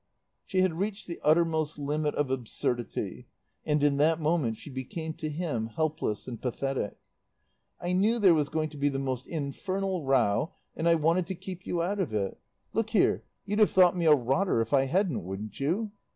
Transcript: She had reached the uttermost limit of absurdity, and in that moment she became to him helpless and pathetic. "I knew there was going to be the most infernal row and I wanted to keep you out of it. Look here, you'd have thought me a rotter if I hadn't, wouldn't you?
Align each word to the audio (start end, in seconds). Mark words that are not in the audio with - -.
She 0.47 0.61
had 0.61 0.79
reached 0.79 1.05
the 1.05 1.19
uttermost 1.23 1.77
limit 1.77 2.15
of 2.15 2.31
absurdity, 2.31 3.27
and 3.63 3.83
in 3.83 3.97
that 3.97 4.19
moment 4.19 4.57
she 4.57 4.71
became 4.71 5.13
to 5.13 5.29
him 5.29 5.67
helpless 5.67 6.27
and 6.27 6.41
pathetic. 6.41 6.97
"I 7.79 7.91
knew 7.93 8.17
there 8.17 8.33
was 8.33 8.49
going 8.49 8.69
to 8.71 8.77
be 8.77 8.89
the 8.89 8.97
most 8.97 9.27
infernal 9.27 10.03
row 10.03 10.55
and 10.75 10.89
I 10.89 10.95
wanted 10.95 11.27
to 11.27 11.35
keep 11.35 11.67
you 11.67 11.83
out 11.83 11.99
of 11.99 12.15
it. 12.15 12.39
Look 12.73 12.89
here, 12.89 13.25
you'd 13.45 13.59
have 13.59 13.69
thought 13.69 13.95
me 13.95 14.05
a 14.07 14.15
rotter 14.15 14.59
if 14.59 14.73
I 14.73 14.85
hadn't, 14.85 15.23
wouldn't 15.23 15.59
you? 15.59 15.91